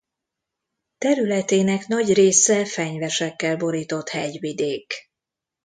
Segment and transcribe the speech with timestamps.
[0.97, 4.93] Területének nagy része fenyvesekkel borított hegyvidék.